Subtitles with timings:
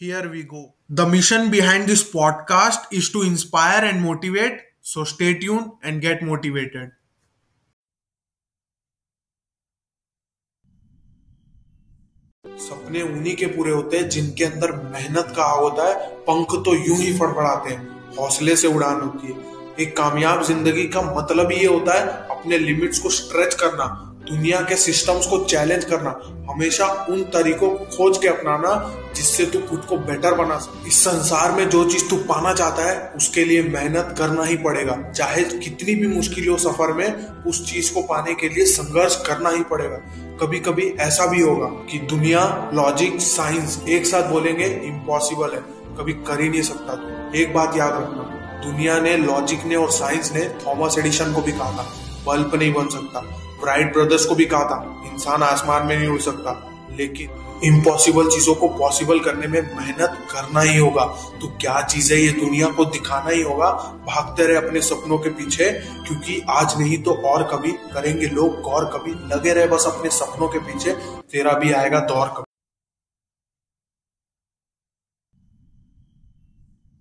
[0.00, 5.70] Here we go the mission behind this podcast is to inspire and motivate so stay tuned
[5.84, 6.92] and get motivated
[12.60, 16.74] सपने उन्हीं के पूरे होते हैं जिनके अंदर मेहनत का आग होता है। पंख तो
[16.74, 21.66] यूँ ही फड़फड़ाते हैं। हौसले से उड़ान होती है। एक कामयाब ज़िंदगी का मतलब ये
[21.66, 26.10] होता है अपने लिमिट्स को स्ट्रेच करना। दुनिया के सिस्टम्स को चैलेंज करना,
[26.50, 28.72] हमेशा उन तरीकों को खोज के अपनाना
[29.16, 32.82] जिससे तू खुद को बेटर बना सके। इस संसार में जो चीज़ तू पाना चाहता
[32.82, 37.72] है, उसके लिए मेहनत करना ही पड़ेगा। चाहे कितनी भी मुश्किल हो सफ़र में, उस
[37.72, 39.96] चीज़ को पाने के लिए संघर्ष करना ही पड़ेगा।
[40.40, 45.60] कभी कभी ऐसा भी होगा कि दुनिया लॉजिक साइंस एक साथ बोलेंगे इम्पॉसिबल है।
[45.98, 48.22] कभी कर ही नहीं सकता तू। एक बात याद रखना,
[48.70, 51.86] दुनिया ने लॉजिक ने और साइंस ने थॉमस एडिशन को भी कहा था
[52.28, 53.20] बल्ब नहीं बन सकता।
[53.66, 57.30] राइट ब्रदर्स को भी कहा था, इंसान आसमान में नहीं उड़ सकता। लेकिन
[57.64, 61.04] इम्पॉसिबल चीज़ों को पॉसिबल करने में मेहनत करना ही होगा।
[61.40, 63.70] तो क्या चीज़ है ये दुनिया को दिखाना ही होगा?
[64.06, 65.70] भागते रहे अपने सपनों के पीछे,
[66.06, 70.48] क्योंकि आज नहीं तो और कभी करेंगे लोग। और कभी लगे रहे बस अपने सपनों
[70.48, 70.92] के पीछे।
[71.32, 72.57] तेरा भी आएगा दौर कभी।